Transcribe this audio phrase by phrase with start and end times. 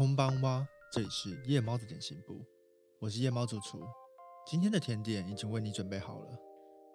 [0.00, 2.42] 空邦哇，这里是夜猫的点心部，
[3.00, 3.82] 我是夜猫主厨。
[4.46, 6.38] 今天的甜点已经为你准备好了。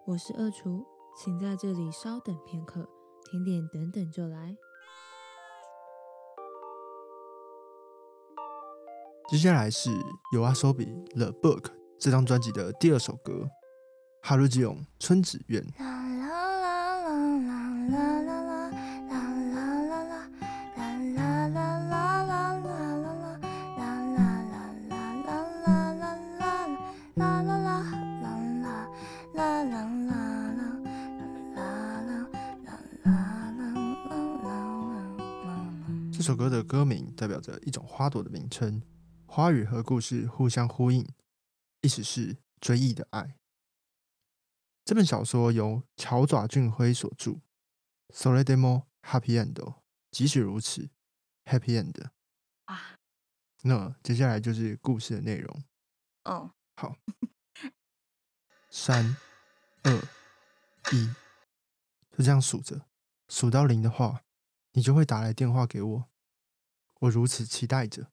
[0.08, 0.84] 我是二厨，
[1.16, 2.88] 请在这里稍等片刻，
[3.30, 4.56] 甜点等等就来。
[9.28, 9.90] 接下来是
[10.32, 11.60] 由阿手比《The Book》
[12.00, 13.32] 这张专辑的第二首歌
[14.20, 15.62] 《哈鲁吉永春子苑》。
[36.26, 38.82] 首歌的歌名代表着一种花朵的名称，
[39.26, 41.08] 花语和故事互相呼应，
[41.82, 43.36] 意思是追忆的爱。
[44.84, 47.30] 这本小说由乔爪俊辉所著，
[48.10, 49.52] 《So Let Demo Happy End》，
[50.10, 50.90] 即使如此
[51.44, 51.94] ，Happy End
[52.64, 52.98] 啊。
[53.62, 55.62] 那接下来就是故事的内容。
[56.24, 56.96] 哦，好，
[58.68, 59.16] 三、
[59.84, 59.94] 二、
[60.92, 61.06] 一，
[62.18, 62.84] 就这样数着，
[63.28, 64.24] 数到零的话。
[64.72, 66.08] 你就会打来电话给我，
[67.00, 68.10] 我如此期待着，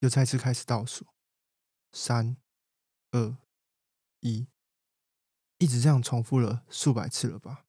[0.00, 1.06] 又再次开始倒数，
[1.92, 2.36] 三、
[3.10, 3.36] 二、
[4.20, 4.46] 一，
[5.58, 7.64] 一直这样重复了数百次了吧？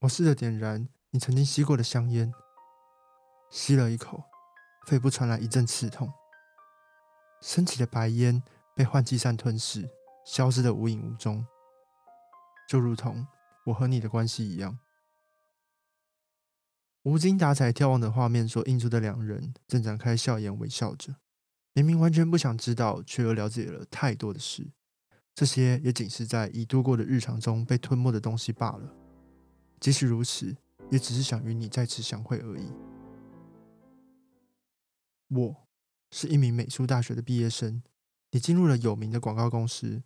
[0.00, 2.32] 我试着点燃你曾经吸过的香烟，
[3.50, 4.24] 吸了一口，
[4.86, 6.12] 肺部传来一阵刺痛，
[7.40, 8.42] 升起的白烟
[8.76, 9.88] 被换气扇吞噬，
[10.26, 11.46] 消失的无影无踪，
[12.68, 13.26] 就如同
[13.64, 14.78] 我和你的关系一样。
[17.04, 21.16] 无精打采眺望的画面所映出的两人，正展开笑颜，微笑着。
[21.74, 24.72] 明明完全不想知道，却又了解了太多的事。
[25.34, 28.94] 这些也仅是在已度过的日常中被吞没的东西罢了。
[29.80, 30.56] 即使如此，
[30.90, 32.72] 也只是想与你再次相会而已。
[35.28, 35.66] 我
[36.10, 37.82] 是一名美术大学的毕业生，
[38.30, 40.02] 你进入了有名的广告公司，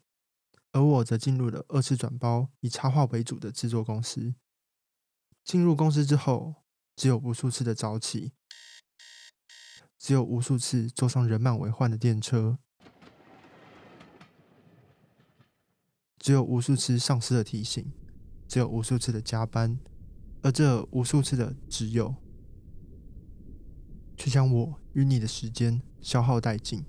[0.73, 4.35] 而我则进入了二次转包以插画为主的制作公司。
[5.45, 6.57] 进入公司之后。
[6.99, 8.33] 只有无数次的早起，
[9.97, 12.59] 只有无数次坐上人满为患的电车，
[16.19, 17.93] 只有无数次上司的提醒，
[18.49, 19.79] 只有无数次的加班，
[20.43, 22.17] 而这无数次的只有，
[24.17, 26.85] 却将我与你的时间消耗殆尽，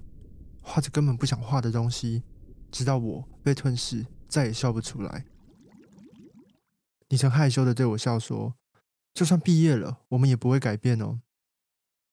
[0.59, 2.24] 画着根本不想画的东西，
[2.72, 5.28] 直到我被吞噬，再也笑不出来。
[7.09, 8.59] 你曾害羞的对我笑说。
[9.19, 11.19] 就算毕业了，我们也不会改变哦。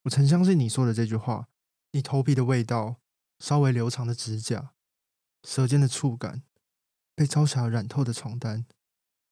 [0.02, 1.46] 我曾相信你说的这句话。
[1.92, 2.96] 你头皮的味道，
[3.38, 4.72] 稍微留长的指甲，
[5.44, 6.42] 舌尖的触感，
[7.14, 8.66] 被朝霞染透的床单，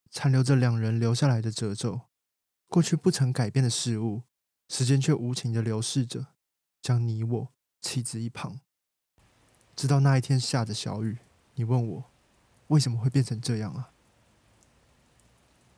[0.08, 2.02] 残留着两人留下来的褶皱。
[2.68, 4.22] 过去不曾改变的事物，
[4.68, 6.28] 时间却无情的流逝着，
[6.80, 7.48] 将你我
[7.80, 8.60] 弃之一旁。
[9.74, 11.18] 直到那一天下着小雨，
[11.54, 12.04] 你问我
[12.68, 13.90] 为什么会变成这样啊？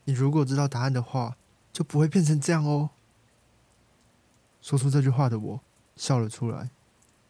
[0.04, 1.38] 你如果知道答案的话。
[1.76, 2.88] 就不会变成这样哦。
[4.62, 5.60] 说出这句话的我
[5.94, 6.70] 笑了出来，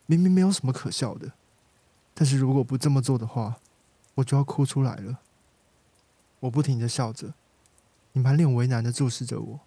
[0.07, 1.33] 明明没有什么可笑的，
[2.15, 3.57] 但是如果不这么做的话，
[4.15, 5.19] 我就要哭出来了。
[6.39, 7.35] 我不停的笑着，
[8.13, 9.61] 你满脸为难的注视着我，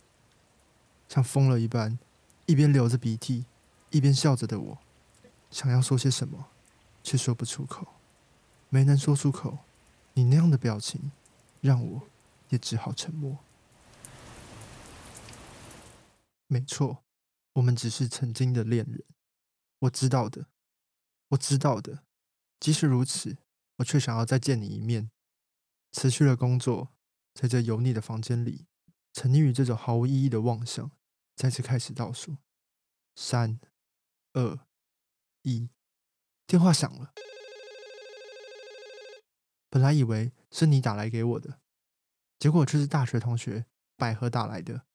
[1.09, 1.99] 像疯了一般，
[2.45, 3.43] 一边流着鼻涕，
[3.89, 4.77] 一边笑着的我，
[5.51, 6.45] 想要说些什么，
[7.03, 7.85] 却说不出口，
[8.69, 9.57] 没能说出口。
[10.13, 11.11] 你那样的表情，
[11.59, 12.03] 让我
[12.47, 13.39] 也只好沉默。
[16.51, 17.05] 没错，
[17.53, 19.05] 我们只是曾经的恋人。
[19.81, 20.47] 我知道的，
[21.29, 22.03] 我知道的。
[22.59, 23.37] 即使如此，
[23.77, 25.11] 我却想要再见你一面。
[25.91, 26.91] 辞去了工作，
[27.35, 28.65] 在这油腻的房间里，
[29.13, 30.91] 沉溺于这种毫无意义的妄想，
[31.35, 32.37] 再次开始倒数：
[33.15, 33.59] 三、
[34.33, 34.59] 二、
[35.43, 35.69] 一。
[36.47, 37.13] 电话响了。
[39.69, 41.59] 本来以为是你打来给我的，
[42.39, 44.88] 结果却是大学同学百合打来的。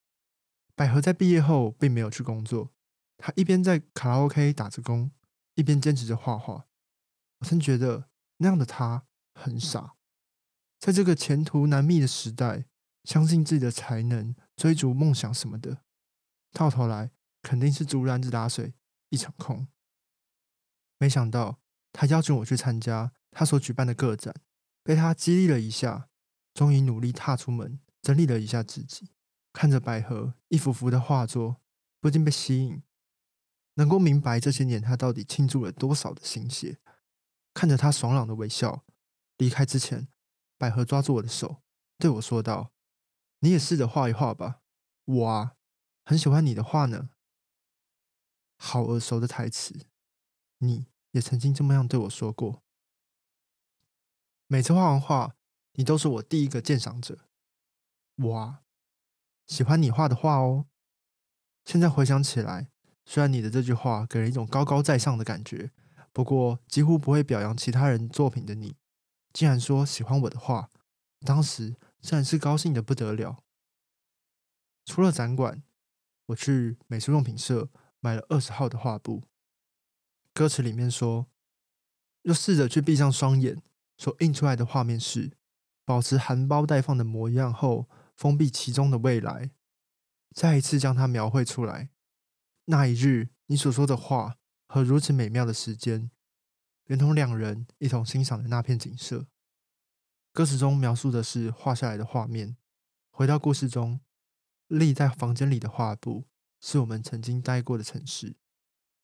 [0.77, 2.73] 百合在毕业后并没有去工作，
[3.17, 5.13] 她一边在卡拉 OK 打着工，
[5.55, 6.67] 一边坚持着画画。
[7.39, 9.95] 我曾觉得那样的她很傻，
[10.81, 12.67] 在这个前途难觅的时代，
[13.05, 15.79] 相信自己的才能，追逐梦想什么的，
[16.53, 17.13] 到头来
[17.43, 18.75] 肯定是竹篮子打水
[19.11, 19.69] 一场空。
[20.99, 21.61] 没想到
[21.93, 24.35] 他邀请我去参加他所举办的个展，
[24.83, 26.09] 被他激励了一下，
[26.53, 29.11] 终于努力踏出门，整理了一下自己。
[29.55, 31.63] 看着百合一幅幅的画作，
[32.01, 32.83] 不禁被吸引，
[33.75, 36.81] 能够明白这些年他到底倾注了多少的心血。
[37.55, 38.85] 看着他爽朗的微笑，
[39.37, 40.09] 离开之前，
[40.59, 41.63] 百合抓住我的手，
[41.99, 42.73] 对我说道
[43.39, 44.61] ：“你也试着画一画吧，
[45.05, 45.55] 我啊，
[46.05, 47.11] 很喜欢你的画呢。”
[48.59, 49.87] 好耳熟的台词，
[50.59, 52.65] 你也曾经这么样对我说过。
[54.49, 55.37] 每次画完画，
[55.75, 57.29] 你都是我第一个鉴赏者。
[58.17, 58.64] 我啊，
[59.47, 60.67] 喜欢你画的画哦。
[61.65, 62.69] 现在回想起来，
[63.05, 65.71] 虽然你的这句话给人一种高高在上的感觉，
[66.13, 68.77] 不过几乎不会表扬其他人作品的你，
[69.33, 70.71] 竟然说喜欢我的画，
[71.21, 73.43] 当时自然是高兴的不得了。
[74.85, 75.63] 除了展馆，
[76.27, 77.71] 我去美术用品社。
[78.01, 79.23] 买了二十号的画布，
[80.35, 81.27] 歌词里面说
[82.25, 83.63] ：“又试着去闭上双眼，
[83.97, 85.33] 所映出来的画面是
[85.87, 89.51] 保持含苞待放的模样后，封闭其中的未来，
[90.35, 91.91] 再一次将它描绘出来。
[92.67, 96.11] 那一日，你所说的话和如此美妙的时间，
[96.85, 99.27] 连同两人一同欣赏的那片景色。”
[100.33, 102.57] 歌词中描述的是画下来的画面。
[103.11, 104.01] 回到故事中，
[104.67, 106.27] 立在房间里的画布。
[106.67, 108.37] 是我们曾经待过的城市。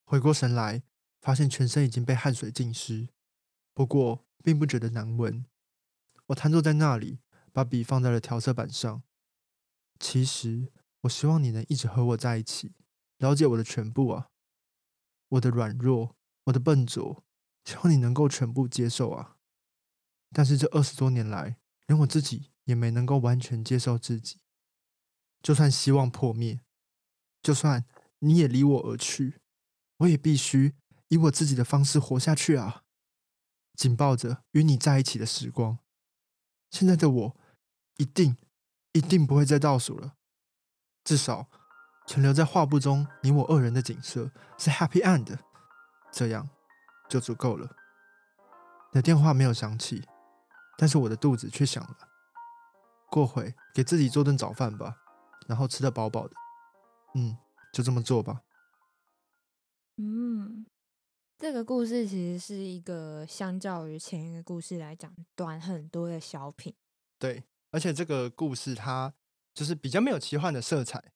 [0.07, 0.83] 回过神来，
[1.21, 3.11] 发现全身已经被汗水浸湿，
[3.75, 5.45] 不过并不觉得难闻。
[6.29, 7.19] 我瘫坐在那里，
[7.53, 9.03] 把笔放在了调色板上。
[9.99, 12.75] 其实，我希望你能一直和我在一起，
[13.19, 14.29] 了解我的全部啊，
[15.29, 17.25] 我的软弱，我的笨拙，
[17.65, 19.37] 希望你能够全部接受啊。
[20.33, 24.41] 但是这二十多年来，连我自己也没能够完全接受自己。
[25.43, 26.61] 就算希望破灭。
[27.43, 27.87] 就算
[28.19, 29.41] 你也离我而去，
[29.99, 30.75] 我也必须
[31.09, 32.85] 以我自己的方式活下去啊！
[33.75, 35.79] 紧抱着与你在一起的时光，
[36.71, 37.37] 现在的我
[38.01, 38.35] 一定
[38.93, 40.15] 一定不会再倒数了。
[41.05, 41.51] 至少
[42.07, 45.39] 存留在画布中你我二人的景色是 happy end，
[46.11, 46.49] 这样
[47.11, 47.77] 就足够了。
[48.93, 50.03] 你的电话没有响起，
[50.79, 51.99] 但是我的肚子却响了。
[53.11, 54.97] 过会给自己做顿早饭吧，
[55.47, 56.35] 然后吃得饱饱的。
[57.15, 57.37] 嗯，
[57.75, 58.41] 就这么做吧。
[59.99, 60.65] 嗯，
[61.37, 66.75] 这个故事其实是一个相较于前一个故事来讲短很多的小品。
[67.19, 69.13] 对，而且这个故事它
[69.55, 71.13] 就是比较没有奇幻的色彩。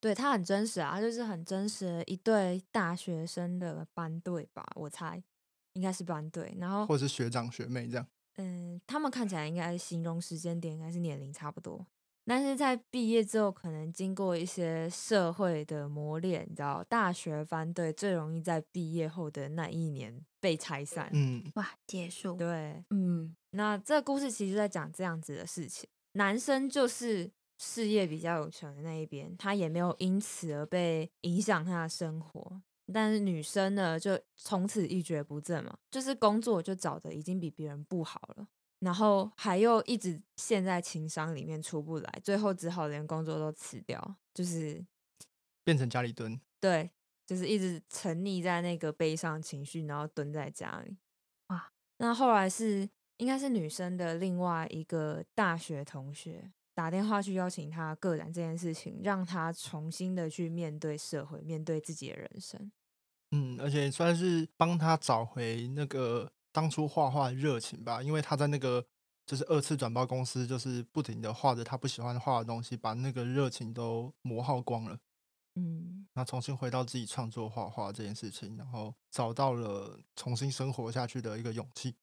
[0.00, 5.22] 对，它很真实啊，就是很真实的一对大学生的班队吧，我猜
[5.72, 8.06] 应该是班队，然后或者是学长学妹这样。
[8.36, 11.86] 嗯，他们看起来应该形容时间点应该是年龄差不多。
[12.28, 21.08] 但是在毕业之后，可能经过一些社会的磨练，你知道，大学班队最容易在毕业后的那一年被拆散。
[21.12, 22.36] 嗯，哇，结束。
[22.36, 32.60] 对，嗯，那这个故事其实在讲这样子的事情：男生就是事业比较有成的那一边，他也没有因此而被影响他的生活；
[32.92, 38.46] 但是女生呢，就从此一蹶不振嘛，就是工作就找的已经比别人不好了。
[38.80, 44.84] 然后还又一直陷在情商里面出不来，最后只好连工作都辞掉，就是
[45.64, 46.38] 变成家里蹲。
[46.60, 46.90] 对，
[47.26, 50.98] 就是一直沉溺在那个悲伤情绪，然后蹲在家里。
[51.48, 52.86] 哇，那后来是
[53.18, 62.72] 应该是女生的另外一个大学同学打电话去邀请她个展这件事情，让她重新的去面对社会，面对自己的人生。
[63.30, 66.32] 嗯，而且算是帮她找回那个。
[66.52, 68.82] 当初画画的热情吧，因为他在那个
[69.26, 74.98] 就是二次转包公司，就是不停的画着他不喜欢画的东西，把那个热情都磨耗光了。
[75.56, 81.94] 嗯，那重新回到自己创作画画这件事情，然后找到了重新生活下去的一个勇气，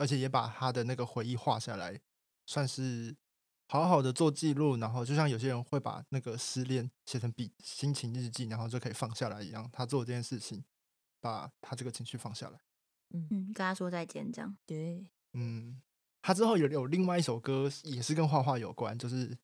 [0.00, 2.00] 而且也把他的那个回忆画下来，
[2.46, 3.14] 算是
[3.68, 4.78] 好好的做记录。
[4.78, 10.64] 然后就像有些人会把那个失恋写成笔心情日记，然后就可以放下来一样，他做这件事情，
[11.20, 12.58] 把他这个情绪放下来。
[13.12, 15.06] 嗯跟他说再见，这样对。
[15.34, 15.82] 嗯，
[16.22, 19.36] 他之后有有另外一首歌，也是跟画画有关，就是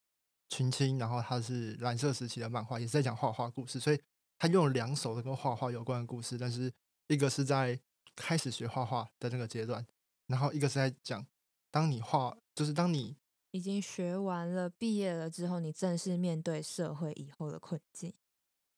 [0.48, 4.00] 群青，然后他是蓝色时期的漫画，也是在讲画画故事，所以
[4.38, 6.72] 他用了两首的跟画画有关的故事，但是
[7.08, 7.78] 一个是在
[8.14, 9.86] 开始学画画的那个阶段，
[10.26, 11.26] 然后一个是在讲
[11.70, 13.16] 当你画，就是当你
[13.50, 18.12] 已经学完了、毕业了之后，你正式面对社会以后的困境。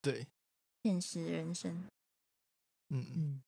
[0.01, 0.29] 对，
[0.83, 1.85] 现实人生。
[2.91, 3.43] 嗯嗯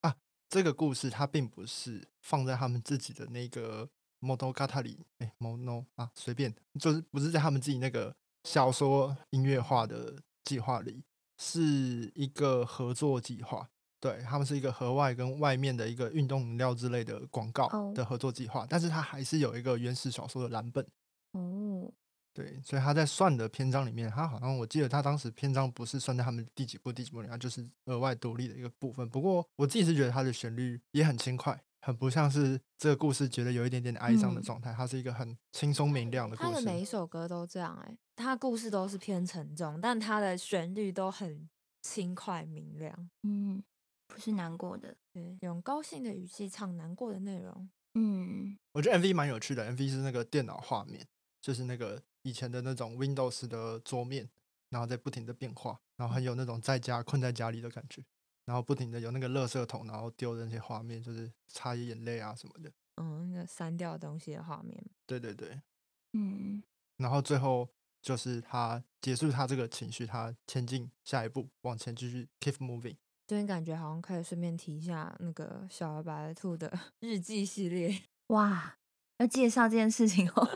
[0.00, 0.16] 啊。
[0.48, 3.88] 这个故事它并不是放在他们自己的那个
[4.20, 8.14] g a t a 里，哎，mono 啊，随便，就是不是在他们自己那个
[8.44, 11.02] 小说音乐化的计划里，
[11.38, 13.68] 是一个合作计划。
[14.06, 20.86] 对他们是一个河外跟外面的一个运动饮料之类的广告的合作计划，但是它还是有一个原始小说的蓝本。
[21.32, 21.90] 哦。
[22.32, 29.08] 对，所以他在算的篇章里面，他好像我记得他当时篇章不是算在他们第几部第几部里面，就是额外独立的一个部分。
[29.08, 34.70] 不过我自己是觉得他的旋律也很轻快，很不像是这个故事觉得有一点点哀伤的状态。
[34.74, 36.50] 它是一个很轻松明亮的故事。
[36.50, 41.48] 他的每一首歌都这样，哎，他故事都是偏沉重，但他的旋律都很
[41.80, 43.10] 轻快明亮。
[43.22, 43.64] 嗯，
[44.06, 44.96] 不是难过的。
[45.12, 47.68] 对，用高兴的语气唱难过的内容。
[47.94, 51.06] 嗯，我觉得 MV 蛮有趣的，MV 是那个电脑画面，
[51.40, 54.28] 就是那个以前的那种 Windows 的桌面，
[54.68, 58.04] 然后在不停的变化，然后很有那种在家困在家里的感觉，
[58.44, 62.70] 然后不停的有那个垃圾桶，然后丢的那些画面，就是擦眼泪啊什么的。
[62.96, 64.78] 嗯，那个删掉东西的画面。
[65.06, 65.60] 对对对，
[66.12, 66.62] 嗯，
[66.98, 67.68] 然后最后
[68.02, 72.96] 就是他结束他这个情绪，他前进下一步，往前继续 keep moving。
[73.26, 78.02] 这边感觉好像可以顺便提一下那个小白兔的 日记系列。
[78.28, 78.76] 哇，
[79.18, 80.48] 要介绍这件事情哦。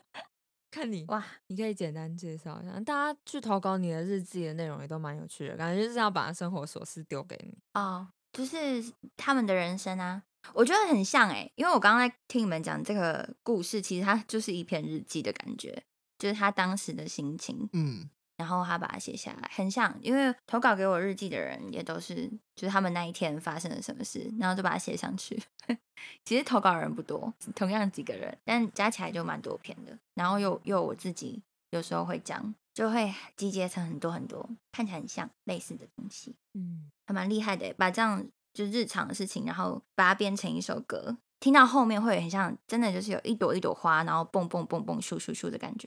[0.70, 7.58] 看你哇，你可以简单介绍一下，大家去投稿你的日记的内容也都蛮有趣的，感觉就是要把生活琐事丢给你。
[7.74, 8.82] 哦，就是
[9.16, 10.22] 他们的人生啊，
[10.54, 15.82] 我觉得很像哎、因为我刚刚在听你们讲这个故事，其实它就是一篇日记的感觉，
[16.16, 18.08] 就是他当时的心情，嗯，
[18.40, 25.38] 然后他把它写下来，很像，因为投稿给我日记的人也都是，就是他们那一天发生了什么事，然后就把它写上去。
[26.24, 29.98] 其实投稿人不多，同样几个人，但加起来就蛮多篇的。
[30.14, 37.74] 然后又又我自己有时候会讲，就会集结成很多很多看起来很像类似的东西，嗯，还蛮厉害的。
[37.74, 45.86] 把这样就日常的事情，然后把它编成一首歌，听到后面会很像，真的就是有一朵一朵花，然后蹦蹦蹦蹦咻咻咻的感觉。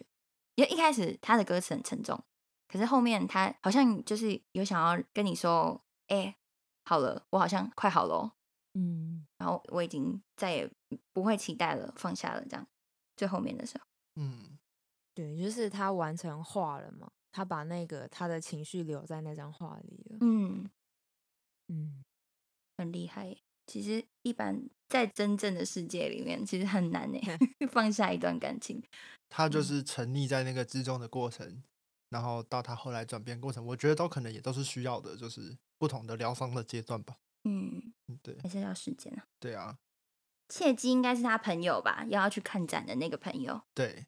[0.56, 2.24] 因为一开始他的歌词很沉重，
[2.74, 6.36] 可是后面他好像就是有想要跟你说，哎、
[6.86, 8.32] 好了，我好像快好了哦，
[8.74, 10.68] 嗯，然后我已经再也
[11.12, 12.68] 不会期待了，放下了，这样。
[13.16, 14.58] 最后面的时候，嗯，
[15.14, 20.18] 对，就是他完成画了嘛，他把那个他的情绪留在那张画里了。
[20.22, 20.68] 嗯，
[21.68, 22.04] 嗯，
[22.80, 23.38] 很厉害耶。
[23.68, 27.20] 其实一般在真正的世界里面，其实很难 呢，
[27.70, 28.84] 放下一段感情。
[29.30, 31.64] 他就嗯是沉溺在那个之中的过程，
[32.14, 37.16] 然后到他后来转变过程，我觉得都可能也都是需要的，就是不同的疗伤的阶段吧。
[37.44, 39.26] 嗯，嗯，对还是要时间啊。
[39.40, 39.80] 对啊，
[40.48, 43.60] 切记应该是他朋友吧，要要去看展的那个朋友。
[43.74, 44.06] 对，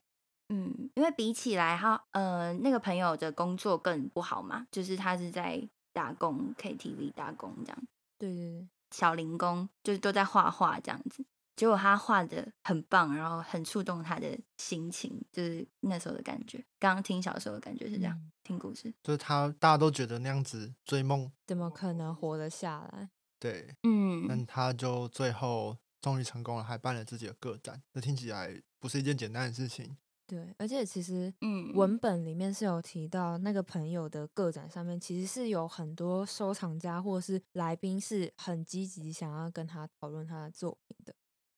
[0.50, 7.84] 嗯，因为比起来他呃那个朋友的工作更不好嘛，就是他是在打工 KTV 打工这样，
[8.20, 11.26] 对对对，小零工就是都在画画这样子。
[11.56, 16.64] 结果他画的很棒，然后很触动他的心情，就是那时候的感觉。
[16.78, 18.94] 刚刚听小时候的感觉是这样，嗯听故事。
[19.02, 23.10] 就是他大家都觉得那样子追梦，怎么可能活得下来？
[23.40, 29.98] 对，嗯，那他就最后终于成功了，还办了自己的个展，这听起来不是一件简单的事情。
[30.28, 41.15] 对，而且其实嗯文本里面是有提到，那个朋友的个展上面其实是有很多收藏家或是来宾是很积极想要跟他讨论他的作品的。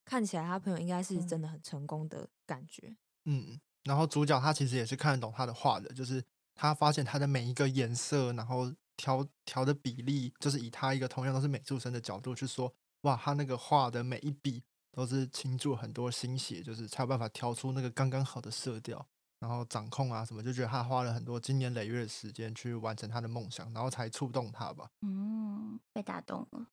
[0.08, 2.96] 看起来他朋友应该是真的很成功的感觉。
[3.26, 6.24] 嗯，然后主角他其实也是看得懂他的画的，就是
[6.56, 19.06] 他发现他的每一个颜色，然后调调的比例，就是以他一个同样都是美术生的角度去说，哇，他那个画的每一笔都是倾注很多心血，就是才有办法调出那个刚刚好的色调，
[19.40, 24.90] 然后掌控啊什么，就觉得他花了很多经年累月的时间去完成他的梦想，然后才触动他吧。
[25.02, 26.66] 嗯被打动了。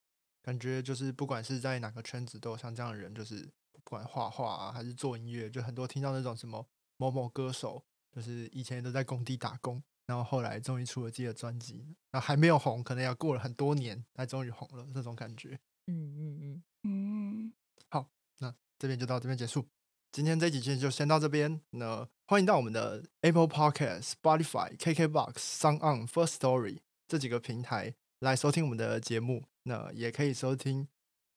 [0.44, 7.82] 感觉就是不管是在哪个圈子，都有像这样的人，就是不管画画啊，还是做音乐，就很多听到那种什么某某歌手，
[8.12, 15.58] 就是以前都在工地打工，然后后来终于出了自己的专辑，然后还没有红，可能要过了很多年才终于红了，这种感觉。
[15.86, 17.52] 嗯嗯嗯，嗯，
[17.88, 18.06] 好
[18.40, 19.66] 那这边就到这边结束，
[20.12, 21.58] 今天这几期就先到这边。
[21.70, 29.44] 那欢迎到我们的 Apple Podcast、Spotify、KKBox、Sound On、First Story 这几个平台来收听我们的节目。
[29.64, 30.84] 那也可以收听《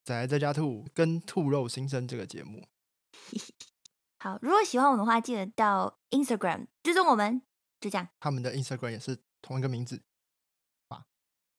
[0.04, 2.66] 仔仔在家兔》跟《兔肉新生》这个节目。
[4.20, 7.42] 好，如果喜欢我们的话，记得到 Instagram 追踪我们，
[7.80, 8.08] 就这样。
[8.20, 10.02] 他们的 Instagram 也是同一个名字。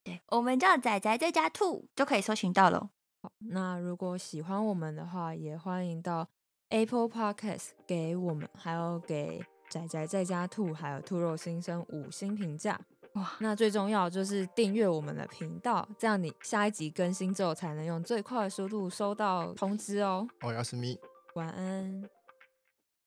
[0.05, 2.91] 对，我们叫仔仔在家兔，就可以搜寻到喽。
[3.23, 6.29] 好，那如果喜欢我们的话，也欢迎到
[6.71, 12.81] Apple Podcast 给我们，还有给仔仔在家兔，还有兔肉新生五星评价。
[13.19, 20.27] 哇，那最重要就是订阅我们的频道，这样你下一集更新之后才能用最快的速度收到通知哦。
[20.41, 20.99] 哦，要是咪。
[21.35, 22.18] 晚安。